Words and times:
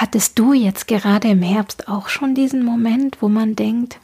Hattest 0.00 0.38
du 0.38 0.54
jetzt 0.54 0.88
gerade 0.88 1.28
im 1.28 1.42
Herbst 1.42 1.86
auch 1.86 2.08
schon 2.08 2.34
diesen 2.34 2.64
Moment, 2.64 3.20
wo 3.20 3.28
man 3.28 3.54
denkt, 3.54 3.98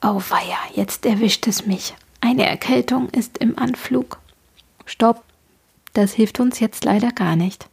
oh 0.00 0.22
weia, 0.28 0.56
jetzt 0.76 1.04
erwischt 1.04 1.48
es 1.48 1.66
mich. 1.66 1.96
Eine 2.20 2.46
Erkältung 2.46 3.08
ist 3.08 3.38
im 3.38 3.58
Anflug. 3.58 4.20
Stopp, 4.86 5.24
das 5.92 6.12
hilft 6.12 6.38
uns 6.38 6.60
jetzt 6.60 6.84
leider 6.84 7.10
gar 7.10 7.34
nicht. 7.34 7.68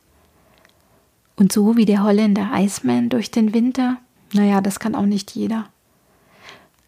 Und 1.35 1.51
so 1.51 1.77
wie 1.77 1.85
der 1.85 2.01
Holländer 2.01 2.49
Iceman 2.51 3.09
durch 3.09 3.29
den 3.29 3.53
Winter, 3.53 3.97
naja, 4.33 4.59
das 4.62 4.79
kann 4.79 4.96
auch 4.96 5.05
nicht 5.05 5.35
jeder. 5.35 5.69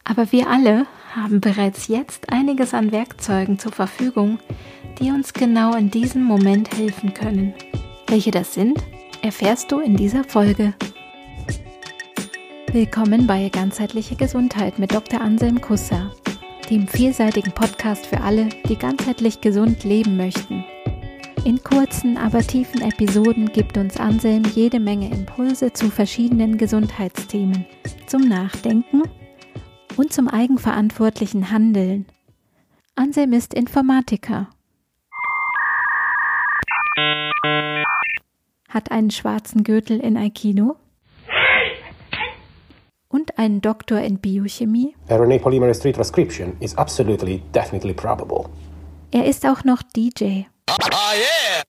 Aber 0.03 0.31
wir 0.31 0.49
alle 0.49 0.87
haben 1.15 1.39
bereits 1.39 1.87
jetzt 1.87 2.33
einiges 2.33 2.73
an 2.73 2.91
Werkzeugen 2.91 3.59
zur 3.59 3.73
Verfügung, 3.73 4.39
die 4.99 5.11
uns 5.11 5.33
genau 5.33 5.75
in 5.75 5.91
diesem 5.91 6.23
Moment 6.23 6.75
helfen 6.75 7.13
können. 7.13 7.53
Welche 8.07 8.31
das 8.31 8.55
sind, 8.55 8.83
erfährst 9.23 9.71
du 9.71 9.79
in 9.79 9.95
dieser 9.95 10.25
Folge. 10.25 10.73
Willkommen 12.71 13.25
bei 13.25 13.47
Ganzheitliche 13.47 14.15
Gesundheit 14.15 14.79
mit 14.79 14.93
Dr. 14.93 15.21
Anselm 15.21 15.61
Kusser, 15.61 16.11
dem 16.69 16.87
vielseitigen 16.87 17.53
Podcast 17.53 18.05
für 18.05 18.19
alle, 18.19 18.49
die 18.67 18.75
ganzheitlich 18.75 19.39
gesund 19.39 19.85
leben 19.85 20.17
möchten. 20.17 20.65
In 21.45 21.63
kurzen, 21.63 22.17
aber 22.17 22.41
tiefen 22.41 22.81
Episoden 22.81 23.51
gibt 23.53 23.77
uns 23.77 23.97
Anselm 23.97 24.43
jede 24.55 24.81
Menge 24.81 25.09
Impulse 25.09 25.71
zu 25.71 25.89
verschiedenen 25.89 26.57
Gesundheitsthemen, 26.57 27.65
zum 28.07 28.27
Nachdenken 28.27 29.03
und 29.95 30.11
zum 30.11 30.27
eigenverantwortlichen 30.27 31.49
Handeln. 31.49 32.07
Anselm 32.95 33.31
ist 33.31 33.53
Informatiker 33.53 34.49
hat 38.73 38.91
einen 38.91 39.11
schwarzen 39.11 39.63
Gürtel 39.63 39.99
in 39.99 40.17
Aikido 40.17 40.75
und 43.07 43.37
einen 43.37 43.61
Doktor 43.61 43.99
in 43.99 44.17
Biochemie. 44.17 44.95
RNA 45.09 45.37
polymerase 45.37 45.91
transcription 45.91 46.57
is 46.59 46.75
absolutely 46.75 47.41
definitely 47.53 47.93
probable. 47.93 48.49
Er 49.11 49.25
ist 49.25 49.45
auch 49.45 49.63
noch 49.63 49.83
DJ. 49.83 50.45
Ah, 50.67 51.13
yeah. 51.13 51.63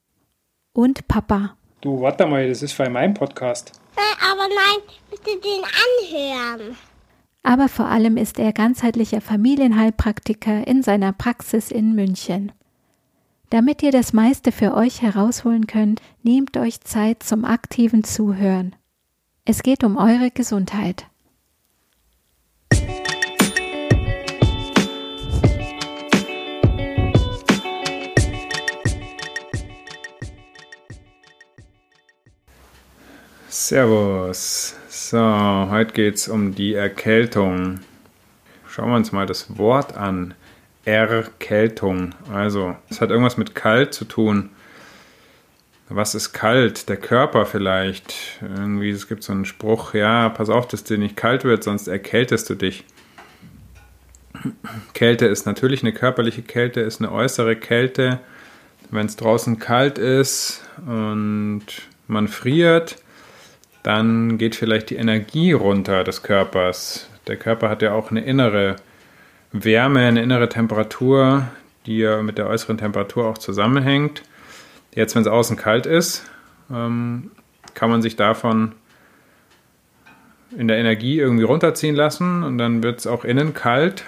Und 0.72 1.06
Papa. 1.06 1.56
Du, 1.82 2.00
warte 2.00 2.26
mal, 2.26 2.48
das 2.48 2.62
ist 2.62 2.72
für 2.72 2.88
mein 2.88 3.12
Podcast. 3.12 3.72
Äh, 3.96 4.24
aber 4.24 4.48
nein, 4.48 4.96
bitte 5.10 5.38
den 5.40 5.62
anhören. 5.62 6.76
Aber 7.42 7.68
vor 7.68 7.86
allem 7.86 8.16
ist 8.16 8.38
er 8.38 8.54
ganzheitlicher 8.54 9.20
Familienheilpraktiker 9.20 10.66
in 10.66 10.82
seiner 10.82 11.12
Praxis 11.12 11.70
in 11.70 11.94
München. 11.94 12.52
Damit 13.50 13.82
ihr 13.82 13.92
das 13.92 14.12
meiste 14.12 14.52
für 14.52 14.74
euch 14.74 15.02
herausholen 15.02 15.66
könnt, 15.66 16.00
nehmt 16.22 16.56
euch 16.56 16.80
Zeit 16.80 17.22
zum 17.22 17.44
aktiven 17.44 18.02
Zuhören. 18.02 18.74
Es 19.44 19.62
geht 19.62 19.84
um 19.84 19.96
eure 19.96 20.30
Gesundheit. 20.30 21.06
Servus. 33.48 34.74
So, 34.88 35.18
heute 35.18 35.92
geht 35.92 36.16
es 36.16 36.28
um 36.28 36.54
die 36.54 36.74
Erkältung. 36.74 37.80
Schauen 38.66 38.90
wir 38.90 38.96
uns 38.96 39.12
mal 39.12 39.26
das 39.26 39.58
Wort 39.58 39.96
an. 39.96 40.34
Erkältung. 40.84 42.14
Also, 42.32 42.76
es 42.90 43.00
hat 43.00 43.10
irgendwas 43.10 43.36
mit 43.36 43.54
kalt 43.54 43.94
zu 43.94 44.04
tun. 44.04 44.50
Was 45.88 46.14
ist 46.14 46.32
kalt? 46.32 46.88
Der 46.88 46.96
Körper 46.96 47.46
vielleicht. 47.46 48.14
Irgendwie, 48.40 48.90
es 48.90 49.08
gibt 49.08 49.22
so 49.22 49.32
einen 49.32 49.44
Spruch, 49.44 49.94
ja, 49.94 50.28
pass 50.30 50.48
auf, 50.48 50.66
dass 50.66 50.84
dir 50.84 50.98
nicht 50.98 51.16
kalt 51.16 51.44
wird, 51.44 51.62
sonst 51.62 51.88
erkältest 51.88 52.48
du 52.48 52.54
dich. 52.54 52.84
Kälte 54.94 55.26
ist 55.26 55.46
natürlich 55.46 55.82
eine 55.82 55.92
körperliche 55.92 56.42
Kälte, 56.42 56.80
ist 56.80 57.00
eine 57.00 57.12
äußere 57.12 57.56
Kälte. 57.56 58.20
Wenn 58.90 59.06
es 59.06 59.16
draußen 59.16 59.58
kalt 59.58 59.98
ist 59.98 60.62
und 60.86 61.64
man 62.06 62.28
friert, 62.28 62.96
dann 63.82 64.38
geht 64.38 64.54
vielleicht 64.54 64.90
die 64.90 64.96
Energie 64.96 65.52
runter 65.52 66.04
des 66.04 66.22
Körpers. 66.22 67.08
Der 67.26 67.36
Körper 67.36 67.68
hat 67.68 67.82
ja 67.82 67.92
auch 67.92 68.10
eine 68.10 68.24
innere 68.24 68.76
Wärme, 69.54 70.00
eine 70.00 70.22
innere 70.22 70.48
Temperatur, 70.48 71.46
die 71.86 71.98
ja 71.98 72.22
mit 72.22 72.38
der 72.38 72.48
äußeren 72.48 72.76
Temperatur 72.76 73.26
auch 73.26 73.38
zusammenhängt. 73.38 74.22
Jetzt, 74.94 75.14
wenn 75.14 75.22
es 75.22 75.28
außen 75.28 75.56
kalt 75.56 75.86
ist, 75.86 76.28
ähm, 76.72 77.30
kann 77.74 77.88
man 77.88 78.02
sich 78.02 78.16
davon 78.16 78.72
in 80.56 80.68
der 80.68 80.78
Energie 80.78 81.18
irgendwie 81.18 81.44
runterziehen 81.44 81.94
lassen 81.94 82.42
und 82.42 82.58
dann 82.58 82.82
wird 82.82 82.98
es 82.98 83.06
auch 83.06 83.24
innen 83.24 83.54
kalt. 83.54 84.04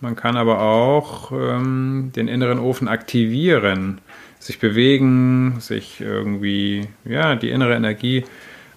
Man 0.00 0.16
kann 0.16 0.36
aber 0.36 0.60
auch 0.60 1.30
ähm, 1.30 2.10
den 2.16 2.26
inneren 2.26 2.58
Ofen 2.58 2.88
aktivieren, 2.88 4.00
sich 4.40 4.58
bewegen, 4.58 5.60
sich 5.60 6.00
irgendwie, 6.00 6.88
ja, 7.04 7.36
die 7.36 7.50
innere 7.50 7.76
Energie 7.76 8.24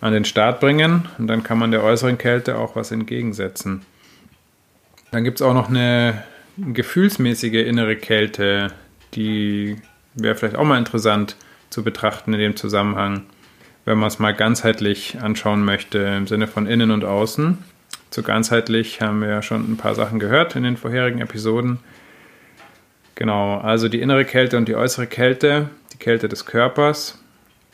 an 0.01 0.13
den 0.13 0.25
Start 0.25 0.59
bringen 0.59 1.07
und 1.17 1.25
dann 1.25 1.41
kann 1.41 1.57
man 1.57 1.71
der 1.71 1.83
äußeren 1.83 2.19
Kälte 2.19 2.59
auch 2.59 2.75
was 2.75 2.91
entgegensetzen. 2.91 3.81
Dann 5.15 5.23
gibt 5.23 5.39
es 5.39 5.47
auch 5.47 5.53
noch 5.53 5.69
eine 5.69 6.25
gefühlsmäßige 6.57 7.65
innere 7.65 7.95
Kälte, 7.95 8.73
die 9.13 9.77
wäre 10.13 10.35
vielleicht 10.35 10.57
auch 10.57 10.65
mal 10.65 10.77
interessant 10.77 11.37
zu 11.69 11.85
betrachten 11.85 12.33
in 12.33 12.39
dem 12.41 12.57
Zusammenhang, 12.57 13.21
wenn 13.85 13.97
man 13.97 14.09
es 14.09 14.19
mal 14.19 14.33
ganzheitlich 14.33 15.21
anschauen 15.21 15.63
möchte, 15.63 15.99
im 15.99 16.27
Sinne 16.27 16.47
von 16.47 16.67
innen 16.67 16.91
und 16.91 17.05
außen. 17.05 17.59
Zu 18.09 18.23
ganzheitlich 18.23 18.99
haben 18.99 19.21
wir 19.21 19.29
ja 19.29 19.41
schon 19.41 19.61
ein 19.71 19.77
paar 19.77 19.95
Sachen 19.95 20.19
gehört 20.19 20.57
in 20.57 20.63
den 20.63 20.75
vorherigen 20.75 21.21
Episoden. 21.21 21.79
Genau, 23.15 23.57
also 23.59 23.87
die 23.87 24.01
innere 24.01 24.25
Kälte 24.25 24.57
und 24.57 24.67
die 24.67 24.75
äußere 24.75 25.07
Kälte, 25.07 25.69
die 25.93 25.97
Kälte 25.97 26.27
des 26.27 26.45
Körpers. 26.45 27.19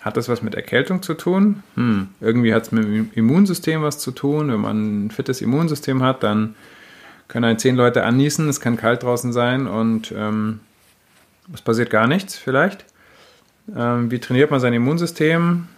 Hat 0.02 0.16
das 0.16 0.30
was 0.30 0.44
mit 0.44 0.54
Erkältung 0.54 1.02
zu 1.02 1.16
tun? 1.16 1.64
Hm, 1.74 2.10
irgendwie 2.20 2.54
hat 2.54 2.66
es 2.66 2.72
mit 2.72 2.84
dem 2.84 3.10
Immunsystem 3.16 3.82
was 3.82 3.98
zu 3.98 4.12
tun. 4.12 4.52
Wenn 4.52 4.62
man 4.62 5.06
ein 5.06 5.10
fittes 5.10 5.42
Immunsystem 5.42 6.04
hat, 6.04 6.22
dann 6.22 6.54
können 7.32 7.46
ein 7.46 7.58
zehn 7.58 7.78
Leute 7.78 8.04
anniesen, 8.04 8.50
es 8.50 8.60
kann 8.60 8.76
kalt 8.76 9.04
draußen 9.04 9.32
sein 9.32 9.66
und 9.66 10.12
ähm, 10.12 10.60
es 11.54 11.62
passiert 11.62 11.90
gar 11.90 12.06
nichts 12.06 12.36
vielleicht. 12.36 12.86
Ähm, 13.74 14.12
wie 14.12 14.20
trainiert 14.20 14.52
man 14.52 14.60
sein 14.60 14.74
Immunsystem? 14.74 15.70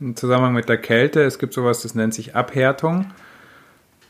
Im 0.00 0.16
Zusammenhang 0.16 0.54
mit 0.54 0.70
der 0.70 0.78
Kälte, 0.78 1.22
es 1.22 1.38
gibt 1.38 1.52
sowas, 1.52 1.82
das 1.82 1.94
nennt 1.94 2.14
sich 2.14 2.34
Abhärtung, 2.34 3.10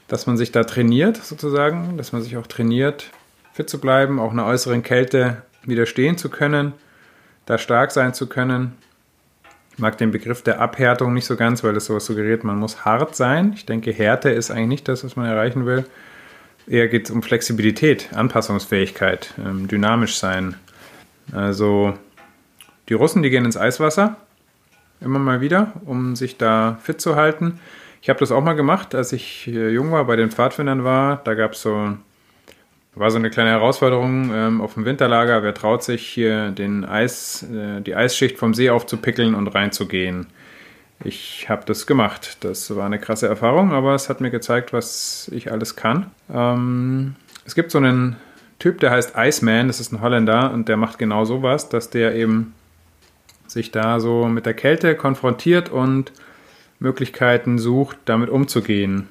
dass 0.06 0.28
man 0.28 0.36
sich 0.36 0.52
da 0.52 0.62
trainiert 0.62 1.16
sozusagen, 1.16 1.96
dass 1.96 2.12
man 2.12 2.22
sich 2.22 2.36
auch 2.36 2.46
trainiert, 2.46 3.10
fit 3.52 3.68
zu 3.68 3.80
bleiben, 3.80 4.20
auch 4.20 4.30
einer 4.30 4.46
äußeren 4.46 4.84
Kälte 4.84 5.42
widerstehen 5.64 6.16
zu 6.16 6.28
können, 6.28 6.72
da 7.46 7.58
stark 7.58 7.90
sein 7.90 8.14
zu 8.14 8.28
können. 8.28 8.76
Ich 9.72 9.80
mag 9.80 9.98
den 9.98 10.12
Begriff 10.12 10.42
der 10.42 10.60
Abhärtung 10.60 11.14
nicht 11.14 11.26
so 11.26 11.34
ganz, 11.34 11.64
weil 11.64 11.74
das 11.74 11.86
sowas 11.86 12.06
suggeriert, 12.06 12.44
man 12.44 12.58
muss 12.58 12.84
hart 12.84 13.16
sein. 13.16 13.54
Ich 13.56 13.66
denke, 13.66 13.90
Härte 13.90 14.30
ist 14.30 14.52
eigentlich 14.52 14.68
nicht 14.68 14.88
das, 14.88 15.02
was 15.02 15.16
man 15.16 15.26
erreichen 15.26 15.66
will. 15.66 15.84
Eher 16.68 16.88
geht 16.88 17.06
es 17.06 17.10
um 17.10 17.22
Flexibilität, 17.22 18.10
Anpassungsfähigkeit, 18.12 19.34
ähm, 19.38 19.68
dynamisch 19.68 20.16
sein. 20.16 20.56
Also 21.32 21.94
die 22.88 22.94
Russen, 22.94 23.22
die 23.22 23.30
gehen 23.30 23.44
ins 23.44 23.56
Eiswasser 23.56 24.16
immer 25.00 25.18
mal 25.18 25.40
wieder, 25.40 25.72
um 25.84 26.16
sich 26.16 26.36
da 26.36 26.78
fit 26.82 27.00
zu 27.00 27.16
halten. 27.16 27.60
Ich 28.02 28.08
habe 28.08 28.20
das 28.20 28.32
auch 28.32 28.42
mal 28.42 28.54
gemacht, 28.54 28.94
als 28.94 29.12
ich 29.12 29.46
jung 29.46 29.92
war, 29.92 30.04
bei 30.04 30.16
den 30.16 30.30
Pfadfindern 30.30 30.84
war. 30.84 31.20
Da 31.24 31.34
gab 31.34 31.52
es 31.52 31.62
so, 31.62 31.96
war 32.94 33.10
so 33.10 33.18
eine 33.18 33.30
kleine 33.30 33.50
Herausforderung 33.50 34.30
ähm, 34.32 34.60
auf 34.60 34.74
dem 34.74 34.84
Winterlager. 34.84 35.42
Wer 35.42 35.54
traut 35.54 35.82
sich 35.82 36.06
hier 36.06 36.50
den 36.50 36.84
Eis, 36.84 37.42
äh, 37.42 37.80
die 37.80 37.94
Eisschicht 37.94 38.38
vom 38.38 38.54
See 38.54 38.70
aufzupickeln 38.70 39.34
und 39.34 39.48
reinzugehen? 39.48 40.28
Ich 41.04 41.48
habe 41.48 41.64
das 41.66 41.86
gemacht. 41.86 42.38
Das 42.40 42.74
war 42.74 42.86
eine 42.86 42.98
krasse 42.98 43.28
Erfahrung, 43.28 43.72
aber 43.72 43.94
es 43.94 44.08
hat 44.08 44.20
mir 44.20 44.30
gezeigt, 44.30 44.72
was 44.72 45.30
ich 45.32 45.52
alles 45.52 45.76
kann. 45.76 46.10
Ähm, 46.32 47.16
es 47.44 47.54
gibt 47.54 47.70
so 47.70 47.78
einen 47.78 48.16
Typ, 48.58 48.80
der 48.80 48.90
heißt 48.90 49.12
Iceman, 49.16 49.66
das 49.66 49.80
ist 49.80 49.92
ein 49.92 50.00
Holländer 50.00 50.50
und 50.52 50.68
der 50.68 50.76
macht 50.76 50.98
genau 50.98 51.24
sowas, 51.24 51.68
dass 51.68 51.90
der 51.90 52.14
eben 52.14 52.54
sich 53.46 53.70
da 53.70 54.00
so 54.00 54.26
mit 54.26 54.46
der 54.46 54.54
Kälte 54.54 54.96
konfrontiert 54.96 55.68
und 55.68 56.12
Möglichkeiten 56.78 57.58
sucht, 57.58 57.98
damit 58.06 58.30
umzugehen. 58.30 59.08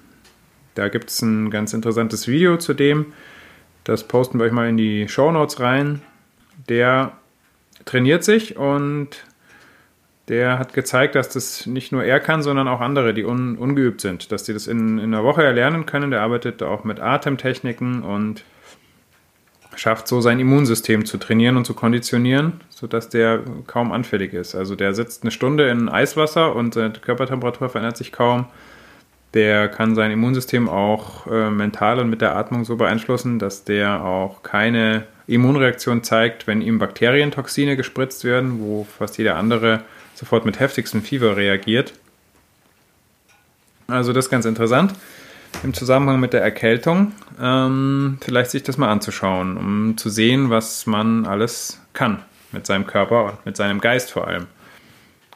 Da 0.74 0.90
gibt 0.90 1.10
es 1.10 1.22
ein 1.22 1.50
ganz 1.50 1.74
interessantes 1.74 2.28
Video 2.28 2.58
zu 2.58 2.74
dem. 2.74 3.14
Das 3.84 4.08
posten 4.08 4.40
wir 4.40 4.46
euch 4.46 4.52
mal 4.52 4.68
in 4.68 4.78
die 4.78 5.08
Show 5.08 5.32
Notes 5.32 5.60
rein. 5.60 6.02
Der 6.68 7.14
trainiert 7.86 8.24
sich 8.24 8.58
und 8.58 9.10
der 10.28 10.58
hat 10.58 10.74
gezeigt, 10.74 11.16
dass 11.16 11.30
das 11.30 11.68
nicht 11.68 11.92
nur 11.92 12.04
er 12.04 12.20
kann, 12.20 12.42
sondern 12.42 12.68
auch 12.68 12.82
andere, 12.82 13.14
die 13.14 13.26
un, 13.26 13.58
ungeübt 13.58 14.02
sind, 14.02 14.32
dass 14.32 14.44
die 14.44 14.54
das 14.54 14.68
in, 14.68 14.98
in 14.98 15.14
einer 15.14 15.24
Woche 15.24 15.44
erlernen 15.44 15.86
können. 15.86 16.10
Der 16.10 16.22
arbeitet 16.22 16.64
auch 16.64 16.84
mit 16.84 17.00
Atemtechniken 17.00 18.02
und 18.02 18.44
schafft 19.76 20.08
so 20.08 20.22
sein 20.22 20.40
Immunsystem 20.40 21.06
zu 21.06 21.18
trainieren 21.18 21.58
und 21.58 21.66
zu 21.66 21.74
konditionieren, 21.74 22.62
sodass 22.70 23.10
der 23.10 23.42
kaum 23.68 23.92
anfällig 23.92 24.34
ist. 24.34 24.56
Also 24.56 24.76
der 24.76 24.94
sitzt 24.94 25.24
eine 25.24 25.32
Stunde 25.32 25.70
in 25.70 25.90
Eiswasser 25.90 26.56
und 26.56 26.74
seine 26.74 26.92
Körpertemperatur 26.94 27.70
verändert 27.70 27.98
sich 27.98 28.12
kaum. 28.12 28.46
Der 29.34 29.68
kann 29.68 29.96
sein 29.96 30.12
Immunsystem 30.12 30.70
auch 30.70 31.28
äh, 31.28 31.50
mental 31.50 32.00
und 32.00 32.10
mit 32.10 32.22
der 32.22 32.36
Atmung 32.38 32.64
so 32.64 32.78
beeinflussen, 32.78 33.38
dass 33.38 33.66
der 33.66 34.04
auch 34.04 34.44
keine 34.44 35.04
Immunreaktion 35.28 36.04
zeigt, 36.04 36.48
wenn 36.48 36.62
ihm 36.62 36.80
Bakterientoxine 36.80 37.76
gespritzt 37.76 38.24
werden, 38.24 38.60
wo 38.60 38.86
fast 38.86 39.18
jeder 39.18 39.36
andere 39.36 39.82
sofort 40.16 40.46
mit 40.46 40.60
heftigstem 40.60 41.04
Fieber 41.04 41.38
reagiert. 41.38 41.94
Also 43.88 44.14
das 44.14 44.26
ist 44.26 44.32
ganz 44.32 44.46
interessant 44.46 44.94
im 45.64 45.74
Zusammenhang 45.74 46.20
mit 46.20 46.34
der 46.34 46.42
Erkältung, 46.42 47.14
ähm, 47.42 48.18
vielleicht 48.22 48.52
sich 48.52 48.64
das 48.64 48.78
mal 48.78 48.90
anzuschauen, 48.90 49.58
um 49.58 49.98
zu 49.98 50.10
sehen, 50.10 50.50
was 50.50 50.86
man 50.86 51.26
alles 51.26 51.82
kann 51.94 52.24
mit 52.52 52.66
seinem 52.66 52.88
Körper 52.88 53.26
und 53.26 53.46
mit 53.46 53.58
seinem 53.58 53.80
Geist 53.80 54.12
vor 54.12 54.28
allem. 54.28 54.48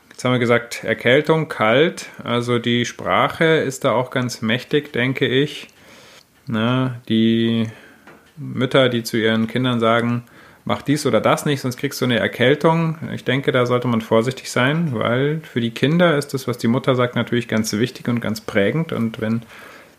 Jetzt 0.09 0.25
haben 0.25 0.33
wir 0.33 0.39
gesagt, 0.39 0.83
Erkältung, 0.83 1.47
kalt, 1.47 2.07
also 2.23 2.59
die 2.59 2.85
Sprache 2.85 3.45
ist 3.45 3.85
da 3.85 3.91
auch 3.91 4.11
ganz 4.11 4.41
mächtig, 4.41 4.91
denke 4.91 5.25
ich. 5.25 5.69
Na, 6.45 6.99
die 7.07 7.69
Mütter, 8.35 8.89
die 8.89 9.03
zu 9.03 9.17
ihren 9.17 9.47
Kindern 9.47 9.79
sagen, 9.79 10.23
mach 10.69 10.83
dies 10.83 11.07
oder 11.07 11.19
das 11.19 11.45
nicht, 11.45 11.61
sonst 11.61 11.77
kriegst 11.77 11.99
du 11.99 12.05
eine 12.05 12.19
Erkältung. 12.19 12.99
Ich 13.11 13.23
denke, 13.23 13.51
da 13.51 13.65
sollte 13.65 13.87
man 13.87 14.01
vorsichtig 14.01 14.51
sein, 14.51 14.91
weil 14.93 15.41
für 15.41 15.61
die 15.61 15.71
Kinder 15.71 16.15
ist 16.15 16.35
das, 16.35 16.47
was 16.47 16.59
die 16.59 16.67
Mutter 16.67 16.93
sagt, 16.93 17.15
natürlich 17.15 17.47
ganz 17.47 17.73
wichtig 17.73 18.07
und 18.07 18.21
ganz 18.21 18.39
prägend. 18.39 18.93
Und 18.93 19.19
wenn 19.19 19.41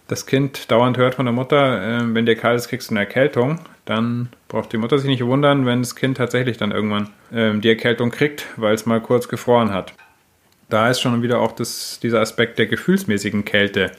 das 0.06 0.26
Kind 0.26 0.70
dauernd 0.70 0.96
hört 0.96 1.16
von 1.16 1.26
der 1.26 1.32
Mutter, 1.32 2.02
äh, 2.02 2.14
wenn 2.14 2.24
dir 2.24 2.36
kalt 2.36 2.56
ist, 2.56 2.68
kriegst 2.68 2.88
du 2.88 2.92
eine 2.94 3.00
Erkältung, 3.00 3.58
dann 3.84 4.28
braucht 4.46 4.72
die 4.72 4.76
Mutter 4.76 4.96
sich 4.98 5.08
nicht 5.08 5.24
wundern, 5.24 5.66
wenn 5.66 5.80
das 5.80 5.96
Kind 5.96 6.18
tatsächlich 6.18 6.56
dann 6.56 6.70
irgendwann 6.70 7.10
äh, 7.32 7.58
die 7.58 7.68
Erkältung 7.68 8.12
kriegt, 8.12 8.46
weil 8.56 8.74
es 8.74 8.86
mal 8.86 9.00
kurz 9.00 9.26
gefroren 9.26 9.74
hat. 9.74 9.92
Da 10.68 10.88
ist 10.88 11.00
schon 11.00 11.20
wieder 11.20 11.40
auch 11.40 11.50
das, 11.50 11.98
dieser 12.00 12.20
Aspekt 12.20 12.60
der 12.60 12.66
gefühlsmäßigen 12.66 13.44
Kälte 13.44 13.90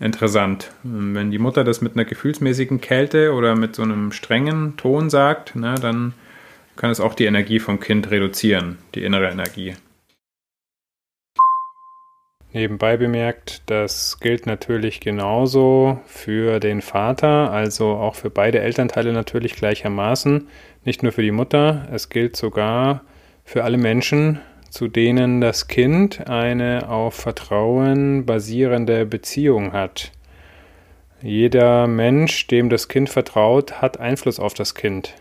interessant. 0.00 0.72
Wenn 0.82 1.30
die 1.30 1.38
Mutter 1.38 1.62
das 1.62 1.80
mit 1.80 1.94
einer 1.94 2.04
gefühlsmäßigen 2.04 2.80
Kälte 2.80 3.32
oder 3.32 3.54
mit 3.54 3.76
so 3.76 3.82
einem 3.82 4.12
strengen 4.12 4.76
Ton 4.76 5.10
sagt, 5.10 5.52
na, 5.54 5.74
dann 5.74 6.14
kann 6.76 6.90
es 6.90 7.00
auch 7.00 7.14
die 7.14 7.26
Energie 7.26 7.60
vom 7.60 7.78
Kind 7.78 8.10
reduzieren, 8.10 8.78
die 8.94 9.04
innere 9.04 9.30
Energie. 9.30 9.74
Nebenbei 12.52 12.96
bemerkt, 12.96 13.62
das 13.66 14.18
gilt 14.18 14.46
natürlich 14.46 14.98
genauso 15.00 16.00
für 16.06 16.58
den 16.58 16.82
Vater, 16.82 17.52
also 17.52 17.90
auch 17.90 18.16
für 18.16 18.30
beide 18.30 18.58
Elternteile 18.58 19.12
natürlich 19.12 19.54
gleichermaßen, 19.54 20.48
nicht 20.84 21.04
nur 21.04 21.12
für 21.12 21.22
die 21.22 21.30
Mutter, 21.30 21.86
es 21.92 22.08
gilt 22.08 22.34
sogar 22.34 23.02
für 23.44 23.62
alle 23.62 23.78
Menschen, 23.78 24.40
zu 24.70 24.88
denen 24.88 25.40
das 25.40 25.68
Kind 25.68 26.28
eine 26.28 26.88
auf 26.88 27.14
Vertrauen 27.14 28.24
basierende 28.24 29.04
Beziehung 29.04 29.72
hat. 29.72 30.12
Jeder 31.22 31.86
Mensch, 31.86 32.46
dem 32.46 32.70
das 32.70 32.88
Kind 32.88 33.10
vertraut, 33.10 33.82
hat 33.82 34.00
Einfluss 34.00 34.40
auf 34.40 34.54
das 34.54 34.74
Kind. 34.74 35.14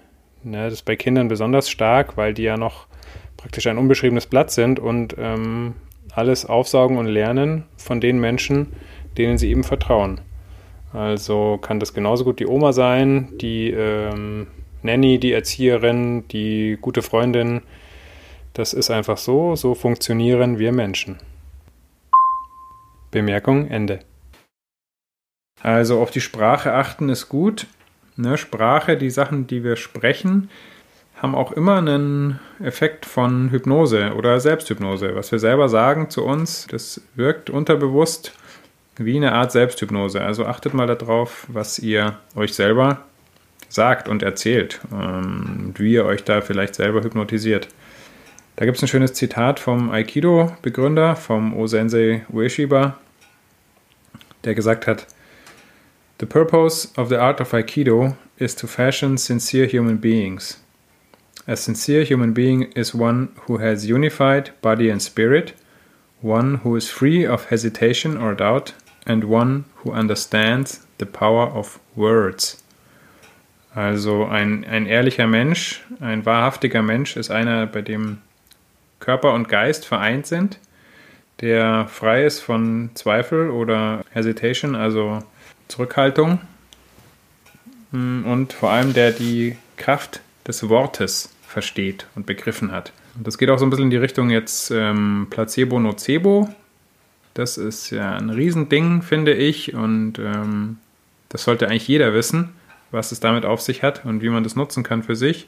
Das 0.43 0.71
ist 0.71 0.85
bei 0.85 0.95
Kindern 0.95 1.27
besonders 1.27 1.69
stark, 1.69 2.15
weil 2.15 2.33
die 2.33 2.43
ja 2.43 2.55
noch 2.55 2.87
praktisch 3.35 3.67
ein 3.67 3.77
unbeschriebenes 3.77 4.27
Blatt 4.27 4.51
sind 4.51 4.79
und 4.79 5.15
ähm, 5.17 5.73
alles 6.13 6.45
aufsaugen 6.45 6.97
und 6.97 7.07
lernen 7.07 7.65
von 7.75 7.99
den 7.99 8.19
Menschen, 8.19 8.67
denen 9.17 9.37
sie 9.37 9.49
eben 9.49 9.63
vertrauen. 9.63 10.21
Also 10.93 11.57
kann 11.61 11.79
das 11.79 11.93
genauso 11.93 12.23
gut 12.23 12.39
die 12.39 12.47
Oma 12.47 12.71
sein, 12.73 13.29
die 13.39 13.69
ähm, 13.71 14.47
Nanny, 14.81 15.19
die 15.19 15.33
Erzieherin, 15.33 16.27
die 16.29 16.77
gute 16.79 17.01
Freundin. 17.01 17.61
Das 18.59 18.73
ist 18.73 18.91
einfach 18.91 19.17
so, 19.17 19.55
so 19.55 19.73
funktionieren 19.73 20.59
wir 20.59 20.73
Menschen. 20.73 21.15
Bemerkung 23.09 23.67
Ende. 23.69 24.01
Also 25.61 26.01
auf 26.01 26.11
die 26.11 26.19
Sprache 26.19 26.73
achten 26.73 27.07
ist 27.07 27.29
gut. 27.29 27.67
Ne, 28.17 28.37
Sprache, 28.37 28.97
die 28.97 29.11
Sachen, 29.11 29.47
die 29.47 29.63
wir 29.63 29.77
sprechen, 29.77 30.49
haben 31.15 31.35
auch 31.35 31.53
immer 31.53 31.77
einen 31.77 32.41
Effekt 32.61 33.05
von 33.05 33.49
Hypnose 33.49 34.13
oder 34.13 34.41
Selbsthypnose. 34.41 35.15
Was 35.15 35.31
wir 35.31 35.39
selber 35.39 35.69
sagen 35.69 36.09
zu 36.09 36.25
uns, 36.25 36.67
das 36.67 36.99
wirkt 37.15 37.49
unterbewusst 37.49 38.33
wie 38.97 39.15
eine 39.15 39.31
Art 39.31 39.53
Selbsthypnose. 39.53 40.19
Also 40.19 40.45
achtet 40.45 40.73
mal 40.73 40.87
darauf, 40.87 41.45
was 41.47 41.79
ihr 41.79 42.17
euch 42.35 42.55
selber 42.55 43.05
sagt 43.69 44.09
und 44.09 44.21
erzählt 44.21 44.81
ähm, 44.91 45.67
und 45.67 45.79
wie 45.79 45.93
ihr 45.93 46.03
euch 46.03 46.25
da 46.25 46.41
vielleicht 46.41 46.75
selber 46.75 47.01
hypnotisiert. 47.03 47.69
Da 48.59 48.65
gibt 48.65 48.75
es 48.75 48.83
ein 48.83 48.89
schönes 48.89 49.13
Zitat 49.13 49.57
vom 49.57 49.89
Aikido-Begründer, 49.89 51.15
vom 51.15 51.55
Osensei 51.55 52.25
Ueshiba, 52.29 52.97
der 54.43 54.53
gesagt 54.53 54.85
hat, 54.85 55.07
The 56.17 56.25
purpose 56.25 56.89
of 56.97 57.07
the 57.07 57.15
art 57.15 57.39
of 57.39 57.53
Aikido 57.53 58.17
is 58.37 58.53
to 58.57 58.67
fashion 58.67 59.17
sincere 59.17 59.65
human 59.65 59.97
beings. 59.97 60.61
A 61.47 61.55
sincere 61.55 62.03
human 62.03 62.33
being 62.33 62.63
is 62.73 62.93
one 62.93 63.29
who 63.47 63.61
has 63.61 63.87
unified 63.87 64.51
body 64.61 64.91
and 64.91 65.01
spirit, 65.01 65.53
one 66.21 66.59
who 66.61 66.75
is 66.75 66.89
free 66.89 67.25
of 67.25 67.49
hesitation 67.49 68.17
or 68.17 68.35
doubt, 68.35 68.73
and 69.07 69.23
one 69.23 69.63
who 69.75 69.93
understands 69.93 70.85
the 70.97 71.05
power 71.05 71.47
of 71.47 71.79
words. 71.95 72.61
Also 73.73 74.25
ein, 74.25 74.65
ein 74.65 74.85
ehrlicher 74.85 75.27
Mensch, 75.27 75.81
ein 76.01 76.25
wahrhaftiger 76.25 76.81
Mensch 76.81 77.15
ist 77.15 77.31
einer, 77.31 77.65
bei 77.65 77.81
dem 77.81 78.17
Körper 78.99 79.33
und 79.33 79.49
Geist 79.49 79.85
vereint 79.85 80.27
sind, 80.27 80.59
der 81.41 81.87
frei 81.87 82.25
ist 82.25 82.39
von 82.39 82.91
Zweifel 82.95 83.49
oder 83.49 84.03
Hesitation, 84.11 84.75
also 84.75 85.23
Zurückhaltung 85.67 86.39
und 87.91 88.53
vor 88.53 88.71
allem 88.71 88.93
der 88.93 89.11
die 89.11 89.57
Kraft 89.77 90.21
des 90.47 90.67
Wortes 90.69 91.33
versteht 91.47 92.05
und 92.15 92.25
begriffen 92.25 92.71
hat. 92.71 92.91
Und 93.15 93.25
das 93.25 93.37
geht 93.37 93.49
auch 93.49 93.57
so 93.57 93.65
ein 93.65 93.69
bisschen 93.69 93.85
in 93.85 93.89
die 93.89 93.97
Richtung 93.97 94.29
jetzt 94.29 94.71
ähm, 94.71 95.27
Placebo, 95.29 95.79
Nocebo. 95.79 96.49
Das 97.33 97.57
ist 97.57 97.89
ja 97.89 98.15
ein 98.15 98.29
Riesending, 98.29 99.01
finde 99.01 99.33
ich. 99.33 99.73
Und 99.73 100.19
ähm, 100.19 100.77
das 101.29 101.43
sollte 101.43 101.67
eigentlich 101.67 101.87
jeder 101.87 102.13
wissen, 102.13 102.49
was 102.91 103.11
es 103.11 103.19
damit 103.19 103.45
auf 103.45 103.61
sich 103.61 103.83
hat 103.83 104.05
und 104.05 104.21
wie 104.21 104.29
man 104.29 104.43
das 104.43 104.55
nutzen 104.55 104.83
kann 104.83 105.03
für 105.03 105.15
sich. 105.15 105.47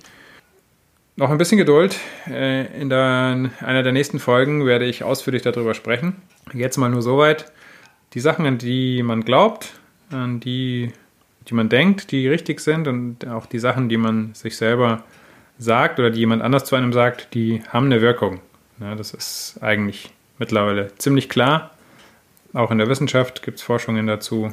Noch 1.22 1.30
ein 1.30 1.38
bisschen 1.38 1.60
Geduld. 1.60 2.00
Äh, 2.28 2.66
in 2.82 2.90
der, 2.90 3.52
einer 3.60 3.84
der 3.84 3.92
nächsten 3.92 4.18
Folgen 4.18 4.66
werde 4.66 4.86
ich 4.86 5.04
ausführlich 5.04 5.44
darüber 5.44 5.76
sprechen. 5.76 6.16
Jetzt 6.52 6.78
mal 6.78 6.90
nur 6.90 7.04
soweit. 7.04 7.52
Die 8.16 8.20
Sachen, 8.20 8.48
an 8.48 8.58
die 8.58 9.04
man 9.04 9.24
glaubt, 9.24 9.72
an 10.10 10.40
die, 10.40 10.92
die 11.48 11.54
man 11.54 11.70
denkt, 11.70 12.12
die 12.12 12.28
richtig 12.28 12.60
sind 12.60 12.88
und 12.88 13.28
auch 13.28 13.46
die 13.46 13.60
Sachen, 13.60 13.88
die 13.88 13.98
man 13.98 14.34
sich 14.34 14.58
selber 14.58 15.04
sagt 15.60 16.00
oder 16.00 16.10
die 16.10 16.22
jemand 16.22 16.42
anders 16.42 16.66
zu 16.66 16.76
einem 16.76 16.92
sagt, 16.92 17.36
die 17.36 17.62
haben 17.70 17.86
eine 17.86 18.02
Wirkung. 18.02 18.40
Ja, 18.80 18.96
das 18.96 19.14
ist 19.14 19.60
eigentlich 19.62 20.10
mittlerweile 20.40 20.92
ziemlich 20.98 21.30
klar. 21.30 21.70
Auch 22.54 22.72
in 22.72 22.80
der 22.80 22.90
Wissenschaft 22.90 23.44
gibt 23.44 23.60
es 23.60 23.64
Forschungen 23.64 24.08
dazu. 24.08 24.50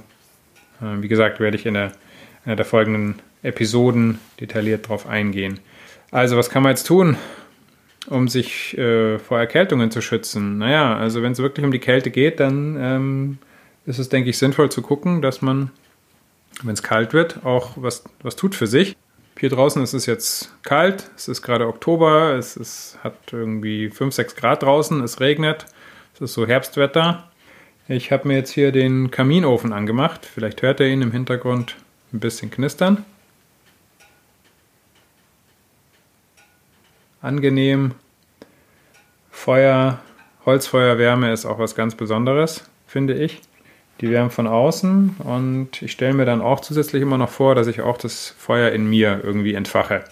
Äh, 0.83 1.01
wie 1.01 1.09
gesagt, 1.09 1.41
werde 1.41 1.57
ich 1.57 1.65
in 1.65 1.73
der, 1.73 1.93
einer 2.45 2.57
der 2.57 2.67
folgenden 2.67 3.15
Episoden 3.43 4.19
detailliert 4.39 4.85
darauf 4.85 5.07
eingehen. 5.07 5.61
Also, 6.11 6.37
was 6.37 6.49
kann 6.49 6.63
man 6.63 6.71
jetzt 6.71 6.87
tun, 6.87 7.17
um 8.09 8.29
sich 8.29 8.77
äh, 8.79 9.19
vor 9.19 9.39
Erkältungen 9.39 9.91
zu 9.91 10.01
schützen? 10.01 10.59
Naja, 10.59 10.97
also 10.97 11.23
wenn 11.23 11.33
es 11.33 11.39
wirklich 11.39 11.67
um 11.67 11.73
die 11.73 11.79
Kälte 11.79 12.11
geht, 12.11 12.41
dann 12.41 12.77
ähm, 12.81 13.39
ist 13.85 13.99
es, 13.99 14.09
denke 14.09 14.31
ich, 14.31 14.39
sinnvoll 14.39 14.71
zu 14.71 14.81
gucken, 14.81 15.21
dass 15.21 15.43
man, 15.43 15.71
wenn 16.63 16.75
es 16.75 16.83
kalt 16.83 17.13
wird, 17.13 17.45
auch 17.45 17.73
was, 17.77 18.05
was 18.23 18.37
tut 18.37 18.55
für 18.55 18.67
sich. 18.67 18.97
Hier 19.39 19.51
draußen 19.51 19.83
ist 19.83 19.93
es 19.93 20.07
jetzt 20.07 20.53
kalt, 20.63 21.11
es 21.17 21.29
ist 21.29 21.43
gerade 21.43 21.69
Oktober, 21.69 22.35
es 22.35 22.57
ist, 22.57 22.99
hat 23.05 23.15
irgendwie 23.31 23.89
5, 23.89 24.13
6 24.13 24.35
Grad 24.35 24.63
draußen, 24.63 25.01
es 25.03 25.21
regnet, 25.21 25.67
es 26.15 26.23
ist 26.23 26.35
so 26.35 26.47
Herbstwetter. 26.47 27.29
Ich 27.87 28.11
habe 28.11 28.29
mir 28.29 28.37
jetzt 28.37 28.51
hier 28.51 28.73
den 28.73 29.11
Kaminofen 29.11 29.73
angemacht, 29.73 30.27
vielleicht 30.27 30.63
hört 30.63 30.81
ihr 30.81 30.89
ihn 30.89 31.03
im 31.03 31.13
Hintergrund 31.13 31.77
ein 32.13 32.21
bisschen 32.21 32.51
knistern. 32.51 33.05
Angenehm. 37.21 37.93
Feuer, 39.31 40.01
Holzfeuerwärme 40.47 41.33
ist 41.33 41.47
auch 41.47 41.59
was 41.59 41.75
ganz 41.75 41.95
Besonderes, 41.95 42.65
finde 42.87 43.15
ich. 43.15 43.41
Die 44.01 44.11
wärmen 44.11 44.31
von 44.31 44.47
außen 44.47 45.17
und 45.25 45.83
ich 45.83 45.91
stelle 45.93 46.15
mir 46.15 46.25
dann 46.25 46.41
auch 46.41 46.61
zusätzlich 46.61 47.03
immer 47.03 47.19
noch 47.19 47.31
vor, 47.31 47.55
dass 47.57 47.67
ich 47.67 47.81
auch 47.81 47.99
das 47.99 48.35
Feuer 48.39 48.71
in 48.71 48.89
mir 48.89 49.21
irgendwie 49.25 49.55
entfache. 49.55 50.05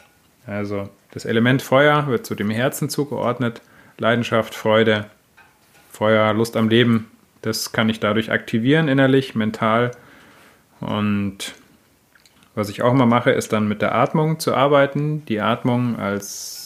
Also 0.46 0.88
das 1.12 1.24
Element 1.24 1.62
Feuer 1.62 2.08
wird 2.08 2.26
zu 2.26 2.34
dem 2.34 2.50
Herzen 2.50 2.90
zugeordnet. 2.90 3.62
Leidenschaft, 3.98 4.54
Freude, 4.54 5.06
Feuer, 5.90 6.34
Lust 6.34 6.56
am 6.56 6.68
Leben, 6.68 7.10
das 7.42 7.70
kann 7.70 7.88
ich 7.88 8.00
dadurch 8.00 8.32
aktivieren 8.32 8.88
innerlich, 8.88 9.36
mental 9.36 9.92
und 10.80 11.54
Was 12.56 12.70
ich 12.70 12.80
auch 12.80 12.92
immer 12.92 13.06
mache, 13.06 13.32
ist 13.32 13.52
dann 13.52 13.68
mit 13.68 13.82
der 13.82 13.94
Atmung 13.94 14.40
zu 14.40 14.54
arbeiten. 14.54 15.24
Die 15.26 15.42
Atmung 15.42 15.98
als 15.98 16.65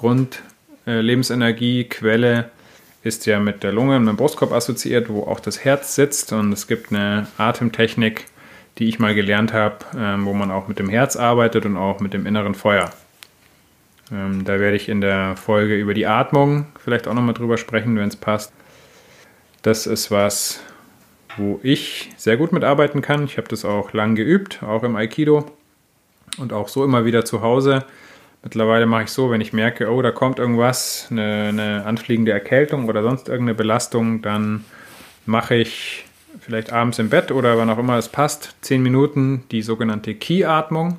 Grundlebensenergiequelle 0.00 2.38
äh, 2.38 2.44
ist 3.02 3.26
ja 3.26 3.40
mit 3.40 3.62
der 3.62 3.72
Lunge 3.72 3.96
und 3.96 4.06
dem 4.06 4.16
Brustkorb 4.16 4.52
assoziiert, 4.52 5.08
wo 5.08 5.22
auch 5.22 5.40
das 5.40 5.64
Herz 5.64 5.94
sitzt. 5.94 6.32
Und 6.32 6.52
es 6.52 6.66
gibt 6.66 6.92
eine 6.92 7.26
Atemtechnik, 7.38 8.26
die 8.78 8.88
ich 8.88 8.98
mal 8.98 9.14
gelernt 9.14 9.52
habe, 9.52 9.76
ähm, 9.96 10.26
wo 10.26 10.32
man 10.32 10.50
auch 10.50 10.68
mit 10.68 10.78
dem 10.78 10.88
Herz 10.88 11.16
arbeitet 11.16 11.66
und 11.66 11.76
auch 11.76 12.00
mit 12.00 12.14
dem 12.14 12.26
inneren 12.26 12.54
Feuer. 12.54 12.90
Ähm, 14.12 14.44
da 14.44 14.58
werde 14.58 14.76
ich 14.76 14.88
in 14.88 15.00
der 15.00 15.36
Folge 15.36 15.76
über 15.76 15.94
die 15.94 16.06
Atmung 16.06 16.66
vielleicht 16.82 17.06
auch 17.06 17.14
nochmal 17.14 17.34
drüber 17.34 17.58
sprechen, 17.58 17.96
wenn 17.96 18.08
es 18.08 18.16
passt. 18.16 18.52
Das 19.62 19.86
ist 19.86 20.10
was, 20.10 20.60
wo 21.36 21.60
ich 21.62 22.10
sehr 22.16 22.36
gut 22.36 22.52
mitarbeiten 22.52 23.02
kann. 23.02 23.24
Ich 23.24 23.36
habe 23.36 23.48
das 23.48 23.64
auch 23.64 23.92
lang 23.92 24.14
geübt, 24.14 24.62
auch 24.62 24.82
im 24.82 24.96
Aikido 24.96 25.50
und 26.38 26.52
auch 26.52 26.68
so 26.68 26.84
immer 26.84 27.04
wieder 27.04 27.24
zu 27.24 27.42
Hause. 27.42 27.84
Mittlerweile 28.42 28.86
mache 28.86 29.04
ich 29.04 29.10
so, 29.10 29.30
wenn 29.30 29.40
ich 29.40 29.52
merke, 29.52 29.90
oh, 29.90 30.00
da 30.00 30.12
kommt 30.12 30.38
irgendwas, 30.38 31.08
eine, 31.10 31.46
eine 31.48 31.84
anfliegende 31.84 32.32
Erkältung 32.32 32.88
oder 32.88 33.02
sonst 33.02 33.28
irgendeine 33.28 33.54
Belastung, 33.54 34.22
dann 34.22 34.64
mache 35.26 35.56
ich 35.56 36.06
vielleicht 36.40 36.72
abends 36.72 36.98
im 36.98 37.10
Bett 37.10 37.30
oder 37.30 37.58
wann 37.58 37.68
auch 37.68 37.78
immer 37.78 37.98
es 37.98 38.08
passt, 38.08 38.54
zehn 38.62 38.82
Minuten 38.82 39.44
die 39.50 39.62
sogenannte 39.62 40.14
Key-Atmung. 40.14 40.96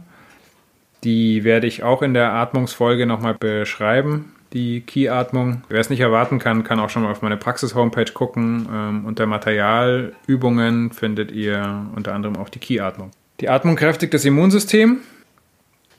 Die 1.03 1.43
werde 1.43 1.65
ich 1.65 1.81
auch 1.81 2.03
in 2.03 2.13
der 2.13 2.33
Atmungsfolge 2.33 3.07
nochmal 3.07 3.33
beschreiben, 3.33 4.33
die 4.53 4.81
Key-Atmung. 4.81 5.63
Wer 5.67 5.79
es 5.79 5.89
nicht 5.89 6.01
erwarten 6.01 6.38
kann, 6.38 6.63
kann 6.63 6.79
auch 6.79 6.91
schon 6.91 7.03
mal 7.03 7.12
auf 7.12 7.24
meine 7.24 7.38
Praxis-Homepage 7.38 8.12
gucken. 8.13 8.67
Ähm, 8.71 9.05
unter 9.05 9.25
Materialübungen 9.25 10.91
findet 10.91 11.31
ihr 11.31 11.88
unter 11.95 12.13
anderem 12.13 12.38
auch 12.38 12.50
die 12.50 12.60
Key-Atmung. 12.60 13.10
Die 13.39 13.50
Atmung 13.50 13.75
kräftigt 13.75 14.13
das 14.13 14.25
Immunsystem. 14.25 15.00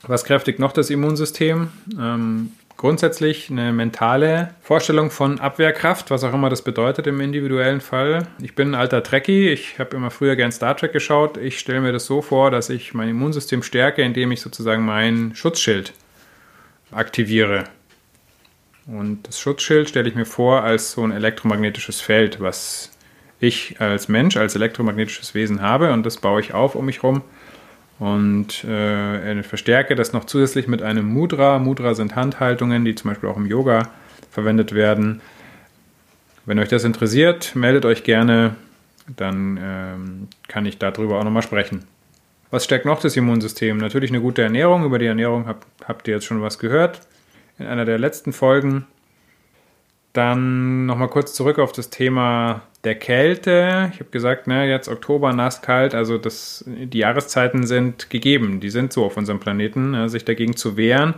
Was 0.05 0.25
kräftigt 0.25 0.59
noch 0.59 0.73
das 0.73 0.89
Immunsystem? 0.89 1.69
Ähm, 1.97 2.51
grundsätzlich 2.75 3.49
eine 3.49 3.71
mentale 3.71 4.53
Vorstellung 4.61 5.09
von 5.11 5.39
Abwehrkraft, 5.39 6.11
was 6.11 6.25
auch 6.25 6.33
immer 6.33 6.49
das 6.49 6.61
bedeutet 6.61 7.07
im 7.07 7.21
individuellen 7.21 7.79
Fall. 7.79 8.27
Ich 8.41 8.53
bin 8.53 8.71
ein 8.71 8.75
alter 8.75 9.01
Trekkie, 9.01 9.47
ich 9.47 9.79
habe 9.79 9.95
immer 9.95 10.11
früher 10.11 10.35
gern 10.35 10.51
Star 10.51 10.75
Trek 10.75 10.91
geschaut. 10.91 11.37
Ich 11.37 11.57
stelle 11.57 11.79
mir 11.79 11.93
das 11.93 12.05
so 12.05 12.21
vor, 12.21 12.51
dass 12.51 12.69
ich 12.69 12.93
mein 12.93 13.07
Immunsystem 13.07 13.63
stärke, 13.63 14.01
indem 14.01 14.33
ich 14.33 14.41
sozusagen 14.41 14.83
mein 14.83 15.33
Schutzschild 15.35 15.93
aktiviere. 16.91 17.63
Und 18.85 19.25
das 19.25 19.39
Schutzschild 19.39 19.87
stelle 19.87 20.09
ich 20.09 20.15
mir 20.15 20.25
vor 20.25 20.63
als 20.63 20.91
so 20.91 21.05
ein 21.05 21.11
elektromagnetisches 21.11 22.01
Feld, 22.01 22.41
was 22.41 22.91
ich 23.39 23.79
als 23.79 24.09
Mensch, 24.09 24.35
als 24.35 24.55
elektromagnetisches 24.55 25.33
Wesen 25.33 25.61
habe 25.61 25.93
und 25.93 26.05
das 26.05 26.17
baue 26.17 26.41
ich 26.41 26.53
auf 26.53 26.75
um 26.75 26.85
mich 26.85 27.03
herum 27.03 27.21
und 28.03 28.65
äh, 28.65 29.43
verstärke 29.43 29.95
das 29.95 30.11
noch 30.11 30.25
zusätzlich 30.25 30.67
mit 30.67 30.81
einem 30.81 31.05
Mudra. 31.05 31.57
Mudra 31.57 31.93
sind 31.93 32.17
Handhaltungen, 32.17 32.83
die 32.83 32.95
zum 32.95 33.09
Beispiel 33.09 33.29
auch 33.29 33.37
im 33.37 33.45
Yoga 33.45 33.91
verwendet 34.29 34.73
werden. 34.73 35.21
Wenn 36.45 36.59
euch 36.59 36.67
das 36.67 36.83
interessiert, 36.83 37.55
meldet 37.55 37.85
euch 37.85 38.03
gerne, 38.03 38.57
dann 39.07 39.57
ähm, 39.63 40.27
kann 40.49 40.65
ich 40.65 40.79
darüber 40.79 41.17
auch 41.17 41.23
nochmal 41.23 41.43
sprechen. 41.43 41.85
Was 42.51 42.65
stärkt 42.65 42.85
noch 42.85 42.99
das 42.99 43.15
Immunsystem? 43.15 43.77
Natürlich 43.77 44.11
eine 44.11 44.19
gute 44.19 44.41
Ernährung. 44.41 44.83
Über 44.83 44.99
die 44.99 45.05
Ernährung 45.05 45.47
habt, 45.47 45.65
habt 45.87 46.05
ihr 46.09 46.15
jetzt 46.15 46.25
schon 46.25 46.41
was 46.41 46.59
gehört. 46.59 46.99
In 47.57 47.67
einer 47.67 47.85
der 47.85 47.99
letzten 47.99 48.33
Folgen. 48.33 48.85
Dann 50.11 50.87
nochmal 50.87 51.07
kurz 51.07 51.33
zurück 51.33 51.57
auf 51.57 51.71
das 51.71 51.89
Thema 51.89 52.63
der 52.83 52.95
Kälte. 52.95 53.89
Ich 53.93 53.99
habe 53.99 54.09
gesagt, 54.11 54.47
ne, 54.47 54.69
jetzt 54.69 54.89
Oktober, 54.89 55.33
nass, 55.33 55.61
kalt, 55.61 55.95
also 55.95 56.17
das, 56.17 56.65
die 56.67 56.97
Jahreszeiten 56.97 57.65
sind 57.65 58.09
gegeben, 58.09 58.59
die 58.59 58.69
sind 58.69 58.91
so 58.91 59.05
auf 59.05 59.17
unserem 59.17 59.39
Planeten. 59.39 59.91
Ne, 59.91 60.09
sich 60.09 60.25
dagegen 60.25 60.55
zu 60.55 60.75
wehren, 60.75 61.15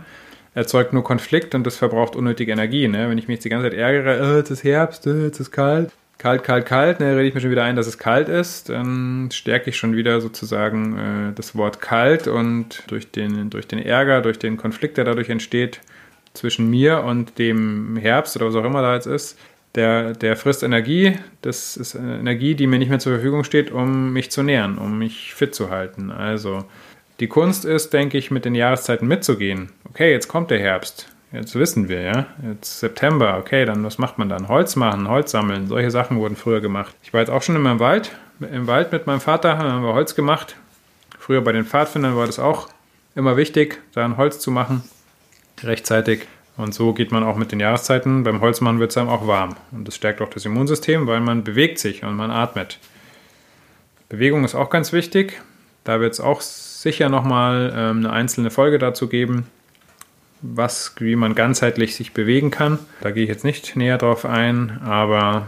erzeugt 0.54 0.92
nur 0.92 1.04
Konflikt 1.04 1.54
und 1.54 1.64
das 1.64 1.76
verbraucht 1.76 2.16
unnötige 2.16 2.52
Energie. 2.52 2.88
Ne? 2.88 3.10
Wenn 3.10 3.18
ich 3.18 3.28
mich 3.28 3.36
jetzt 3.36 3.44
die 3.44 3.50
ganze 3.50 3.70
Zeit 3.70 3.78
ärgere, 3.78 4.20
oh, 4.20 4.40
es 4.40 4.50
ist 4.50 4.64
Herbst, 4.64 5.06
oh, 5.06 5.10
es 5.10 5.40
ist 5.40 5.50
kalt, 5.50 5.90
kalt, 6.18 6.44
kalt, 6.44 6.66
kalt, 6.66 7.00
ne, 7.00 7.16
rede 7.16 7.28
ich 7.28 7.34
mir 7.34 7.40
schon 7.40 7.50
wieder 7.50 7.64
ein, 7.64 7.76
dass 7.76 7.86
es 7.86 7.98
kalt 7.98 8.28
ist, 8.28 8.68
dann 8.68 9.28
stärke 9.32 9.70
ich 9.70 9.76
schon 9.76 9.96
wieder 9.96 10.20
sozusagen 10.20 10.98
äh, 10.98 11.32
das 11.34 11.56
Wort 11.56 11.80
kalt 11.80 12.28
und 12.28 12.84
durch 12.86 13.10
den, 13.10 13.50
durch 13.50 13.66
den 13.66 13.80
Ärger, 13.80 14.22
durch 14.22 14.38
den 14.38 14.56
Konflikt, 14.56 14.96
der 14.96 15.04
dadurch 15.04 15.28
entsteht, 15.28 15.80
zwischen 16.32 16.70
mir 16.70 17.02
und 17.02 17.38
dem 17.38 17.96
Herbst 17.96 18.36
oder 18.36 18.46
was 18.46 18.54
auch 18.54 18.64
immer 18.64 18.82
da 18.82 18.94
jetzt 18.94 19.06
ist, 19.06 19.38
der, 19.76 20.12
der 20.14 20.36
frisst 20.36 20.62
Energie. 20.62 21.18
Das 21.42 21.76
ist 21.76 21.94
Energie, 21.94 22.54
die 22.54 22.66
mir 22.66 22.78
nicht 22.78 22.88
mehr 22.88 22.98
zur 22.98 23.12
Verfügung 23.12 23.44
steht, 23.44 23.70
um 23.70 24.12
mich 24.12 24.30
zu 24.30 24.42
nähren, 24.42 24.78
um 24.78 24.98
mich 24.98 25.34
fit 25.34 25.54
zu 25.54 25.70
halten. 25.70 26.10
Also 26.10 26.64
die 27.20 27.28
Kunst 27.28 27.64
ist, 27.64 27.92
denke 27.92 28.18
ich, 28.18 28.30
mit 28.30 28.44
den 28.44 28.54
Jahreszeiten 28.54 29.06
mitzugehen. 29.06 29.70
Okay, 29.88 30.10
jetzt 30.10 30.28
kommt 30.28 30.50
der 30.50 30.58
Herbst. 30.58 31.08
Jetzt 31.32 31.54
wissen 31.54 31.88
wir, 31.88 32.00
ja. 32.00 32.26
Jetzt 32.48 32.80
September, 32.80 33.36
okay, 33.38 33.64
dann 33.64 33.84
was 33.84 33.98
macht 33.98 34.18
man 34.18 34.28
dann? 34.28 34.48
Holz 34.48 34.76
machen, 34.76 35.08
Holz 35.08 35.30
sammeln. 35.30 35.66
Solche 35.68 35.90
Sachen 35.90 36.18
wurden 36.18 36.36
früher 36.36 36.60
gemacht. 36.60 36.94
Ich 37.02 37.12
war 37.12 37.20
jetzt 37.20 37.30
auch 37.30 37.42
schon 37.42 37.56
in 37.56 37.62
meinem 37.62 37.80
Wald, 37.80 38.12
im 38.40 38.66
Wald 38.66 38.92
mit 38.92 39.06
meinem 39.06 39.20
Vater, 39.20 39.58
haben 39.58 39.82
wir 39.82 39.94
Holz 39.94 40.14
gemacht. 40.14 40.56
Früher 41.18 41.42
bei 41.42 41.52
den 41.52 41.64
Pfadfindern 41.64 42.16
war 42.16 42.26
das 42.26 42.38
auch 42.38 42.68
immer 43.14 43.36
wichtig, 43.36 43.80
da 43.92 44.04
ein 44.04 44.16
Holz 44.16 44.38
zu 44.38 44.50
machen 44.50 44.82
rechtzeitig. 45.62 46.26
Und 46.56 46.74
so 46.74 46.94
geht 46.94 47.12
man 47.12 47.22
auch 47.22 47.36
mit 47.36 47.52
den 47.52 47.60
Jahreszeiten. 47.60 48.22
Beim 48.22 48.40
Holzmann 48.40 48.80
wird 48.80 48.90
es 48.90 48.96
einem 48.96 49.10
auch 49.10 49.26
warm. 49.26 49.56
Und 49.72 49.86
das 49.86 49.94
stärkt 49.94 50.22
auch 50.22 50.30
das 50.30 50.44
Immunsystem, 50.46 51.06
weil 51.06 51.20
man 51.20 51.44
bewegt 51.44 51.78
sich 51.78 52.02
und 52.02 52.16
man 52.16 52.30
atmet. 52.30 52.78
Bewegung 54.08 54.44
ist 54.44 54.54
auch 54.54 54.70
ganz 54.70 54.92
wichtig. 54.92 55.40
Da 55.84 56.00
wird 56.00 56.14
es 56.14 56.20
auch 56.20 56.40
sicher 56.40 57.08
nochmal 57.08 57.72
ähm, 57.76 57.98
eine 57.98 58.10
einzelne 58.10 58.50
Folge 58.50 58.78
dazu 58.78 59.08
geben, 59.08 59.46
was, 60.40 60.94
wie 60.98 61.16
man 61.16 61.34
ganzheitlich 61.34 61.94
sich 61.94 62.12
bewegen 62.12 62.50
kann. 62.50 62.78
Da 63.02 63.10
gehe 63.10 63.24
ich 63.24 63.28
jetzt 63.28 63.44
nicht 63.44 63.76
näher 63.76 63.98
drauf 63.98 64.24
ein, 64.24 64.80
aber 64.84 65.46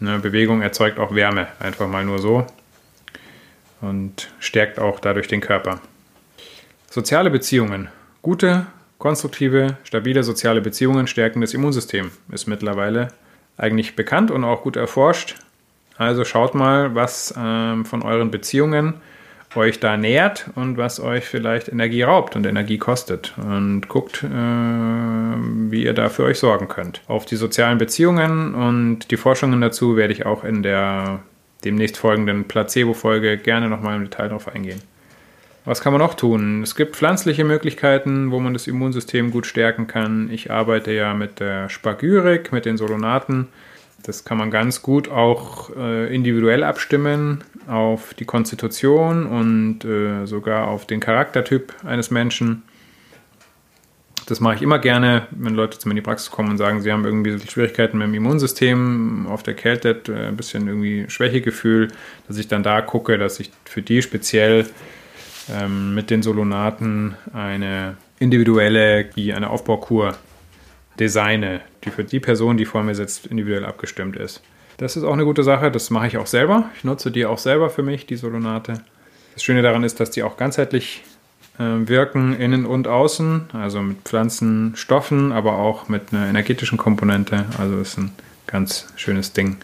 eine 0.00 0.18
Bewegung 0.18 0.62
erzeugt 0.62 0.98
auch 0.98 1.14
Wärme, 1.14 1.48
einfach 1.58 1.88
mal 1.88 2.04
nur 2.04 2.18
so. 2.18 2.46
Und 3.80 4.30
stärkt 4.38 4.78
auch 4.78 5.00
dadurch 5.00 5.28
den 5.28 5.40
Körper. 5.40 5.80
Soziale 6.90 7.30
Beziehungen. 7.30 7.88
Gute 8.20 8.66
Konstruktive, 9.00 9.78
stabile 9.82 10.22
soziale 10.22 10.60
Beziehungen 10.60 11.06
stärken 11.06 11.40
das 11.40 11.54
Immunsystem. 11.54 12.10
Ist 12.30 12.46
mittlerweile 12.46 13.08
eigentlich 13.56 13.96
bekannt 13.96 14.30
und 14.30 14.44
auch 14.44 14.62
gut 14.62 14.76
erforscht. 14.76 15.36
Also 15.96 16.24
schaut 16.24 16.54
mal, 16.54 16.94
was 16.94 17.34
ähm, 17.36 17.86
von 17.86 18.02
euren 18.02 18.30
Beziehungen 18.30 18.94
euch 19.56 19.80
da 19.80 19.96
nährt 19.96 20.50
und 20.54 20.76
was 20.76 21.00
euch 21.00 21.24
vielleicht 21.24 21.68
Energie 21.68 22.02
raubt 22.02 22.36
und 22.36 22.46
Energie 22.46 22.76
kostet. 22.76 23.32
Und 23.38 23.88
guckt, 23.88 24.22
äh, 24.22 24.28
wie 24.28 25.82
ihr 25.82 25.94
da 25.94 26.10
für 26.10 26.24
euch 26.24 26.38
sorgen 26.38 26.68
könnt. 26.68 27.00
Auf 27.08 27.24
die 27.24 27.36
sozialen 27.36 27.78
Beziehungen 27.78 28.54
und 28.54 29.10
die 29.10 29.16
Forschungen 29.16 29.62
dazu 29.62 29.96
werde 29.96 30.12
ich 30.12 30.26
auch 30.26 30.44
in 30.44 30.62
der 30.62 31.20
demnächst 31.64 31.96
folgenden 31.96 32.44
Placebo-Folge 32.44 33.38
gerne 33.38 33.70
nochmal 33.70 33.96
im 33.96 34.04
Detail 34.04 34.28
drauf 34.28 34.46
eingehen. 34.54 34.82
Was 35.64 35.82
kann 35.82 35.92
man 35.92 36.00
noch 36.00 36.14
tun? 36.14 36.62
Es 36.62 36.74
gibt 36.74 36.96
pflanzliche 36.96 37.44
Möglichkeiten, 37.44 38.30
wo 38.30 38.40
man 38.40 38.54
das 38.54 38.66
Immunsystem 38.66 39.30
gut 39.30 39.46
stärken 39.46 39.86
kann. 39.86 40.30
Ich 40.30 40.50
arbeite 40.50 40.92
ja 40.92 41.12
mit 41.12 41.38
der 41.38 41.68
Spagyrik, 41.68 42.52
mit 42.52 42.64
den 42.64 42.78
Solonaten. 42.78 43.48
Das 44.02 44.24
kann 44.24 44.38
man 44.38 44.50
ganz 44.50 44.80
gut 44.80 45.10
auch 45.10 45.70
äh, 45.76 46.14
individuell 46.14 46.64
abstimmen 46.64 47.44
auf 47.66 48.14
die 48.14 48.24
Konstitution 48.24 49.26
und 49.26 49.84
äh, 49.84 50.24
sogar 50.26 50.68
auf 50.68 50.86
den 50.86 51.00
Charaktertyp 51.00 51.74
eines 51.84 52.10
Menschen. 52.10 52.62
Das 54.26 54.40
mache 54.40 54.54
ich 54.54 54.62
immer 54.62 54.78
gerne, 54.78 55.26
wenn 55.32 55.54
Leute 55.54 55.78
zu 55.78 55.88
mir 55.88 55.92
in 55.92 55.96
die 55.96 56.02
Praxis 56.02 56.30
kommen 56.30 56.50
und 56.50 56.56
sagen, 56.56 56.80
sie 56.80 56.92
haben 56.92 57.04
irgendwie 57.04 57.38
Schwierigkeiten 57.38 57.98
mit 57.98 58.06
dem 58.06 58.14
Immunsystem, 58.14 59.26
auf 59.28 59.42
der 59.42 59.54
Kälte 59.54 60.00
äh, 60.08 60.28
ein 60.28 60.36
bisschen 60.36 60.66
irgendwie 60.66 61.04
Schwächegefühl, 61.08 61.88
dass 62.28 62.38
ich 62.38 62.48
dann 62.48 62.62
da 62.62 62.80
gucke, 62.80 63.18
dass 63.18 63.38
ich 63.40 63.50
für 63.66 63.82
die 63.82 64.00
speziell 64.00 64.66
ähm, 65.52 65.94
mit 65.94 66.10
den 66.10 66.22
Solonaten 66.22 67.14
eine 67.32 67.96
individuelle, 68.18 69.10
eine 69.16 69.50
Aufbaukur 69.50 70.16
designe, 70.98 71.60
die 71.84 71.90
für 71.90 72.04
die 72.04 72.20
Person, 72.20 72.56
die 72.56 72.66
vor 72.66 72.82
mir 72.82 72.94
sitzt, 72.94 73.26
individuell 73.26 73.64
abgestimmt 73.64 74.16
ist. 74.16 74.42
Das 74.76 74.96
ist 74.96 75.04
auch 75.04 75.12
eine 75.12 75.24
gute 75.24 75.42
Sache, 75.42 75.70
das 75.70 75.90
mache 75.90 76.06
ich 76.06 76.16
auch 76.16 76.26
selber. 76.26 76.70
Ich 76.76 76.84
nutze 76.84 77.10
die 77.10 77.26
auch 77.26 77.38
selber 77.38 77.70
für 77.70 77.82
mich, 77.82 78.06
die 78.06 78.16
Solonate. 78.16 78.82
Das 79.34 79.42
Schöne 79.42 79.62
daran 79.62 79.84
ist, 79.84 80.00
dass 80.00 80.10
die 80.10 80.22
auch 80.22 80.36
ganzheitlich 80.36 81.02
äh, 81.58 81.62
wirken, 81.88 82.34
innen 82.34 82.64
und 82.64 82.88
außen, 82.88 83.50
also 83.52 83.82
mit 83.82 83.98
Pflanzenstoffen, 84.04 85.32
aber 85.32 85.58
auch 85.58 85.88
mit 85.88 86.12
einer 86.12 86.26
energetischen 86.26 86.78
Komponente. 86.78 87.44
Also 87.58 87.78
ist 87.78 87.98
ein 87.98 88.12
ganz 88.46 88.86
schönes 88.96 89.32
Ding. 89.32 89.58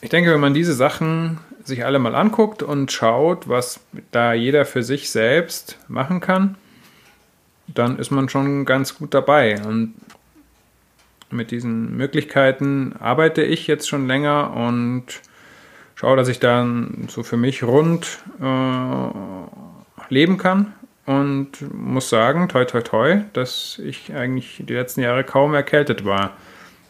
Ich 0.00 0.10
denke, 0.10 0.32
wenn 0.32 0.40
man 0.40 0.54
diese 0.54 0.74
Sachen 0.74 1.38
sich 1.64 1.84
alle 1.84 1.98
mal 1.98 2.14
anguckt 2.14 2.62
und 2.62 2.92
schaut, 2.92 3.48
was 3.48 3.80
da 4.12 4.32
jeder 4.32 4.64
für 4.64 4.82
sich 4.82 5.10
selbst 5.10 5.78
machen 5.88 6.20
kann, 6.20 6.56
dann 7.66 7.98
ist 7.98 8.10
man 8.10 8.28
schon 8.28 8.64
ganz 8.64 8.96
gut 8.96 9.14
dabei. 9.14 9.60
Und 9.66 9.94
mit 11.30 11.50
diesen 11.50 11.96
Möglichkeiten 11.96 12.94
arbeite 12.98 13.42
ich 13.42 13.66
jetzt 13.66 13.88
schon 13.88 14.06
länger 14.06 14.54
und 14.54 15.06
schaue, 15.96 16.16
dass 16.16 16.28
ich 16.28 16.38
dann 16.38 17.06
so 17.08 17.22
für 17.22 17.36
mich 17.36 17.64
rund 17.64 18.18
äh, 18.40 19.08
leben 20.08 20.38
kann 20.38 20.72
und 21.06 21.52
muss 21.72 22.08
sagen, 22.08 22.48
toi 22.48 22.64
toi 22.64 22.82
toi, 22.82 23.20
dass 23.32 23.80
ich 23.82 24.14
eigentlich 24.14 24.62
die 24.66 24.74
letzten 24.74 25.00
Jahre 25.00 25.24
kaum 25.24 25.54
erkältet 25.54 26.04
war. 26.04 26.36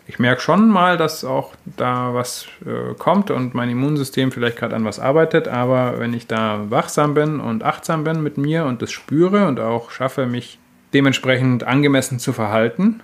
Ich 0.08 0.20
merke 0.20 0.40
schon 0.40 0.68
mal, 0.68 0.96
dass 0.96 1.24
auch 1.24 1.54
da 1.64 2.14
was 2.14 2.46
äh, 2.64 2.94
kommt 2.94 3.30
und 3.32 3.54
mein 3.54 3.70
Immunsystem 3.70 4.30
vielleicht 4.30 4.56
gerade 4.56 4.76
an 4.76 4.84
was 4.84 5.00
arbeitet, 5.00 5.48
aber 5.48 5.98
wenn 5.98 6.14
ich 6.14 6.28
da 6.28 6.70
wachsam 6.70 7.14
bin 7.14 7.40
und 7.40 7.64
achtsam 7.64 8.04
bin 8.04 8.22
mit 8.22 8.38
mir 8.38 8.66
und 8.66 8.82
das 8.82 8.92
spüre 8.92 9.48
und 9.48 9.58
auch 9.58 9.90
schaffe, 9.90 10.26
mich 10.26 10.60
dementsprechend 10.94 11.64
angemessen 11.64 12.20
zu 12.20 12.32
verhalten, 12.32 13.00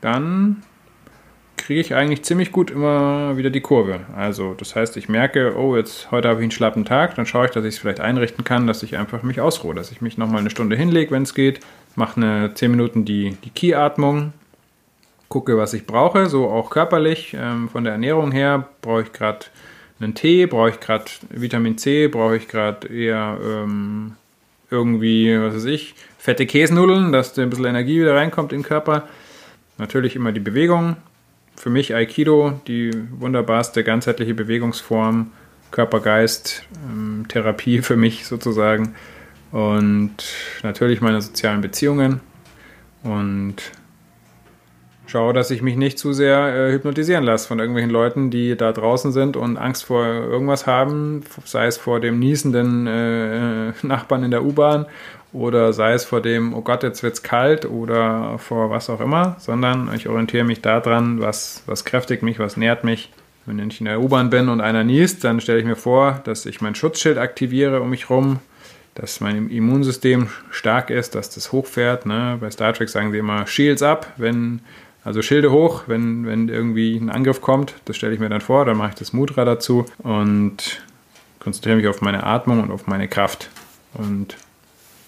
dann 0.00 0.62
kriege 1.56 1.80
ich 1.80 1.94
eigentlich 1.94 2.24
ziemlich 2.24 2.50
gut 2.50 2.70
immer 2.70 3.36
wieder 3.36 3.50
die 3.50 3.60
Kurve. 3.60 4.00
Also 4.16 4.54
das 4.54 4.74
heißt, 4.74 4.96
ich 4.96 5.08
merke, 5.08 5.56
oh, 5.56 5.76
jetzt 5.76 6.10
heute 6.10 6.28
habe 6.28 6.40
ich 6.40 6.44
einen 6.44 6.50
schlappen 6.50 6.84
Tag, 6.84 7.14
dann 7.14 7.26
schaue 7.26 7.46
ich, 7.46 7.50
dass 7.52 7.64
ich 7.64 7.74
es 7.74 7.78
vielleicht 7.78 8.00
einrichten 8.00 8.42
kann, 8.42 8.66
dass 8.66 8.82
ich 8.82 8.96
einfach 8.96 9.22
mich 9.22 9.40
ausruhe, 9.40 9.74
dass 9.74 9.92
ich 9.92 10.00
mich 10.00 10.18
nochmal 10.18 10.40
eine 10.40 10.50
Stunde 10.50 10.76
hinlege, 10.76 11.10
wenn 11.12 11.22
es 11.22 11.34
geht, 11.34 11.60
mache 11.94 12.16
eine 12.16 12.54
10 12.54 12.70
Minuten 12.70 13.04
die, 13.04 13.36
die 13.44 13.50
Key-Atmung, 13.50 14.32
gucke, 15.28 15.56
was 15.56 15.74
ich 15.74 15.86
brauche, 15.86 16.26
so 16.26 16.48
auch 16.48 16.70
körperlich. 16.70 17.36
Ähm, 17.38 17.68
von 17.68 17.84
der 17.84 17.92
Ernährung 17.94 18.32
her 18.32 18.68
brauche 18.82 19.02
ich 19.02 19.12
gerade 19.12 19.46
einen 20.00 20.14
Tee, 20.14 20.46
brauche 20.46 20.70
ich 20.70 20.80
gerade 20.80 21.04
Vitamin 21.30 21.76
C, 21.76 22.08
brauche 22.08 22.36
ich 22.36 22.48
gerade 22.48 22.88
eher 22.88 23.38
ähm, 23.42 24.16
irgendwie, 24.70 25.38
was 25.40 25.54
weiß 25.54 25.64
ich, 25.66 25.94
fette 26.18 26.46
Käsenudeln, 26.46 27.12
dass 27.12 27.32
da 27.32 27.42
ein 27.42 27.50
bisschen 27.50 27.66
Energie 27.66 28.00
wieder 28.00 28.14
reinkommt 28.14 28.52
in 28.52 28.60
den 28.60 28.66
Körper. 28.66 29.08
Natürlich 29.78 30.16
immer 30.16 30.32
die 30.32 30.40
Bewegung, 30.40 30.96
für 31.56 31.70
mich 31.70 31.94
Aikido 31.94 32.60
die 32.66 32.92
wunderbarste 33.18 33.84
ganzheitliche 33.84 34.34
Bewegungsform, 34.34 35.32
Körper-Geist, 35.70 36.64
ähm, 36.88 37.26
Therapie 37.28 37.82
für 37.82 37.96
mich 37.96 38.26
sozusagen. 38.26 38.94
Und 39.50 40.16
natürlich 40.62 41.00
meine 41.00 41.20
sozialen 41.22 41.60
Beziehungen. 41.60 42.20
Und 43.02 43.56
schaue, 45.08 45.32
dass 45.32 45.50
ich 45.50 45.62
mich 45.62 45.76
nicht 45.76 45.98
zu 45.98 46.12
sehr 46.12 46.54
äh, 46.54 46.72
hypnotisieren 46.72 47.24
lasse 47.24 47.48
von 47.48 47.58
irgendwelchen 47.58 47.90
Leuten, 47.90 48.30
die 48.30 48.56
da 48.56 48.72
draußen 48.72 49.10
sind 49.10 49.36
und 49.36 49.56
Angst 49.56 49.84
vor 49.84 50.04
irgendwas 50.04 50.66
haben, 50.66 51.22
sei 51.44 51.66
es 51.66 51.78
vor 51.78 52.00
dem 52.00 52.18
niesenden 52.18 52.86
äh, 52.86 53.72
Nachbarn 53.82 54.24
in 54.24 54.30
der 54.30 54.44
U-Bahn 54.44 54.86
oder 55.32 55.72
sei 55.72 55.92
es 55.92 56.04
vor 56.04 56.22
dem, 56.22 56.54
oh 56.54 56.62
Gott, 56.62 56.82
jetzt 56.82 57.02
wird's 57.02 57.22
kalt 57.22 57.66
oder 57.66 58.38
vor 58.38 58.70
was 58.70 58.88
auch 58.90 59.00
immer, 59.00 59.36
sondern 59.38 59.90
ich 59.94 60.08
orientiere 60.08 60.44
mich 60.44 60.62
daran, 60.62 61.20
was, 61.20 61.62
was 61.66 61.84
kräftigt 61.84 62.22
mich, 62.22 62.38
was 62.38 62.56
nährt 62.56 62.84
mich. 62.84 63.10
Wenn 63.46 63.66
ich 63.70 63.80
in 63.80 63.86
der 63.86 64.00
U-Bahn 64.00 64.28
bin 64.28 64.50
und 64.50 64.60
einer 64.60 64.84
niest, 64.84 65.24
dann 65.24 65.40
stelle 65.40 65.58
ich 65.58 65.64
mir 65.64 65.76
vor, 65.76 66.20
dass 66.24 66.44
ich 66.44 66.60
mein 66.60 66.74
Schutzschild 66.74 67.16
aktiviere 67.16 67.80
um 67.80 67.88
mich 67.88 68.10
rum, 68.10 68.40
dass 68.94 69.20
mein 69.20 69.48
Immunsystem 69.48 70.28
stark 70.50 70.90
ist, 70.90 71.14
dass 71.14 71.30
das 71.30 71.50
hochfährt. 71.50 72.04
Ne? 72.04 72.36
Bei 72.40 72.50
Star 72.50 72.74
Trek 72.74 72.90
sagen 72.90 73.10
sie 73.10 73.18
immer 73.18 73.46
Shields 73.46 73.82
up, 73.82 74.12
wenn, 74.18 74.60
also 75.04 75.22
Schilde 75.22 75.50
hoch, 75.50 75.84
wenn, 75.86 76.26
wenn 76.26 76.48
irgendwie 76.48 76.96
ein 76.96 77.10
Angriff 77.10 77.40
kommt. 77.40 77.74
Das 77.84 77.96
stelle 77.96 78.14
ich 78.14 78.20
mir 78.20 78.28
dann 78.28 78.40
vor, 78.40 78.64
dann 78.64 78.76
mache 78.76 78.90
ich 78.90 78.94
das 78.96 79.12
Mudra 79.12 79.44
dazu 79.44 79.86
und 79.98 80.82
konzentriere 81.38 81.76
mich 81.76 81.86
auf 81.86 82.00
meine 82.00 82.24
Atmung 82.24 82.62
und 82.62 82.70
auf 82.70 82.86
meine 82.86 83.08
Kraft. 83.08 83.48
Und 83.94 84.36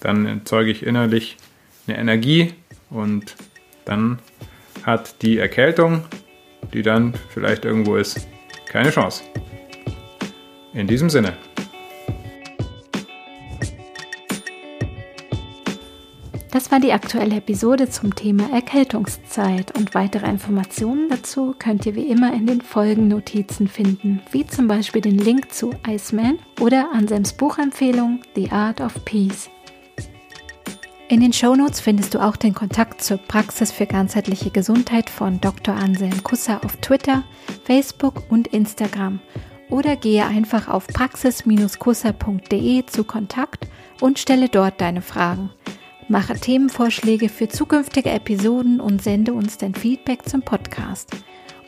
dann 0.00 0.26
erzeuge 0.26 0.70
ich 0.70 0.84
innerlich 0.84 1.36
eine 1.86 1.98
Energie 1.98 2.54
und 2.88 3.34
dann 3.84 4.18
hat 4.84 5.22
die 5.22 5.38
Erkältung, 5.38 6.04
die 6.72 6.82
dann 6.82 7.14
vielleicht 7.28 7.64
irgendwo 7.64 7.96
ist, 7.96 8.26
keine 8.66 8.90
Chance. 8.90 9.24
In 10.72 10.86
diesem 10.86 11.10
Sinne. 11.10 11.36
Das 16.52 16.72
war 16.72 16.80
die 16.80 16.92
aktuelle 16.92 17.36
Episode 17.36 17.88
zum 17.88 18.12
Thema 18.16 18.52
Erkältungszeit 18.52 19.78
und 19.78 19.94
weitere 19.94 20.28
Informationen 20.28 21.08
dazu 21.08 21.54
könnt 21.56 21.86
ihr 21.86 21.94
wie 21.94 22.08
immer 22.08 22.32
in 22.32 22.46
den 22.46 22.60
Folgennotizen 22.60 23.68
finden, 23.68 24.20
wie 24.32 24.44
zum 24.44 24.66
Beispiel 24.66 25.00
den 25.00 25.16
Link 25.16 25.52
zu 25.52 25.72
Iceman 25.86 26.40
oder 26.60 26.90
Anselms 26.92 27.34
Buchempfehlung 27.34 28.22
The 28.34 28.50
Art 28.50 28.80
of 28.80 29.04
Peace. 29.04 29.48
In 31.08 31.20
den 31.20 31.32
Shownotes 31.32 31.78
findest 31.78 32.14
du 32.14 32.18
auch 32.18 32.34
den 32.34 32.54
Kontakt 32.54 33.00
zur 33.00 33.18
Praxis 33.18 33.70
für 33.70 33.86
ganzheitliche 33.86 34.50
Gesundheit 34.50 35.08
von 35.08 35.40
Dr. 35.40 35.76
Anselm 35.76 36.24
Kusser 36.24 36.64
auf 36.64 36.76
Twitter, 36.78 37.22
Facebook 37.62 38.24
und 38.28 38.48
Instagram 38.48 39.20
oder 39.68 39.94
gehe 39.94 40.26
einfach 40.26 40.66
auf 40.66 40.88
praxis-kusser.de 40.88 42.86
zu 42.86 43.04
Kontakt 43.04 43.68
und 44.00 44.18
stelle 44.18 44.48
dort 44.48 44.80
deine 44.80 45.02
Fragen. 45.02 45.50
Mache 46.10 46.34
Themenvorschläge 46.34 47.28
für 47.28 47.48
zukünftige 47.48 48.10
Episoden 48.10 48.80
und 48.80 49.00
sende 49.00 49.32
uns 49.32 49.58
dein 49.58 49.76
Feedback 49.76 50.28
zum 50.28 50.42
Podcast. 50.42 51.08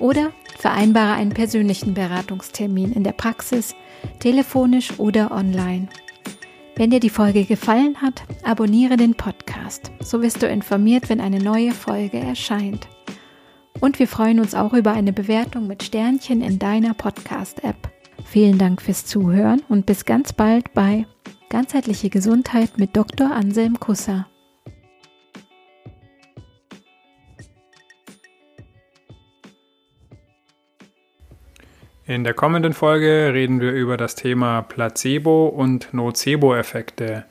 Oder 0.00 0.32
vereinbare 0.58 1.12
einen 1.12 1.30
persönlichen 1.30 1.94
Beratungstermin 1.94 2.92
in 2.92 3.04
der 3.04 3.12
Praxis, 3.12 3.76
telefonisch 4.18 4.98
oder 4.98 5.30
online. 5.30 5.86
Wenn 6.74 6.90
dir 6.90 6.98
die 6.98 7.08
Folge 7.08 7.44
gefallen 7.44 8.02
hat, 8.02 8.24
abonniere 8.42 8.96
den 8.96 9.14
Podcast. 9.14 9.92
So 10.00 10.22
wirst 10.22 10.42
du 10.42 10.48
informiert, 10.48 11.08
wenn 11.08 11.20
eine 11.20 11.38
neue 11.38 11.70
Folge 11.70 12.18
erscheint. 12.18 12.88
Und 13.78 14.00
wir 14.00 14.08
freuen 14.08 14.40
uns 14.40 14.56
auch 14.56 14.72
über 14.72 14.90
eine 14.90 15.12
Bewertung 15.12 15.68
mit 15.68 15.84
Sternchen 15.84 16.42
in 16.42 16.58
deiner 16.58 16.94
Podcast-App. 16.94 17.92
Vielen 18.24 18.58
Dank 18.58 18.82
fürs 18.82 19.06
Zuhören 19.06 19.62
und 19.68 19.86
bis 19.86 20.04
ganz 20.04 20.32
bald 20.32 20.74
bei 20.74 21.06
Ganzheitliche 21.48 22.10
Gesundheit 22.10 22.76
mit 22.76 22.96
Dr. 22.96 23.30
Anselm 23.30 23.78
Kusser. 23.78 24.26
In 32.04 32.24
der 32.24 32.34
kommenden 32.34 32.72
Folge 32.72 33.30
reden 33.32 33.60
wir 33.60 33.70
über 33.70 33.96
das 33.96 34.16
Thema 34.16 34.62
Placebo- 34.62 35.46
und 35.46 35.94
Nocebo-Effekte. 35.94 37.24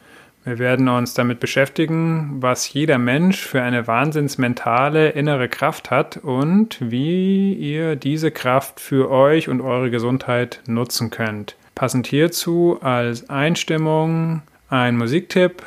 Wir 0.45 0.59
werden 0.59 0.87
uns 0.87 1.13
damit 1.13 1.41
beschäftigen, 1.41 2.37
was 2.39 2.71
jeder 2.71 2.97
Mensch 2.97 3.45
für 3.45 3.61
eine 3.61 3.85
wahnsinnsmentale 3.85 5.09
innere 5.09 5.49
Kraft 5.49 5.91
hat 5.91 6.17
und 6.17 6.77
wie 6.79 7.53
ihr 7.53 7.97
diese 7.97 8.31
Kraft 8.31 8.79
für 8.79 9.11
euch 9.11 9.49
und 9.49 9.59
eure 9.59 9.91
Gesundheit 9.91 10.61
nutzen 10.67 11.09
könnt. 11.09 11.57
Passend 11.75 12.07
hierzu 12.07 12.79
als 12.81 13.29
Einstimmung 13.29 14.41
ein 14.69 14.97
Musiktipp 14.97 15.63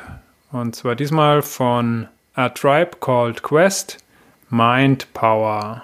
und 0.51 0.75
zwar 0.75 0.95
diesmal 0.95 1.43
von 1.43 2.07
A 2.33 2.49
Tribe 2.49 2.97
Called 2.99 3.43
Quest 3.43 3.99
Mind 4.49 5.07
Power. 5.13 5.83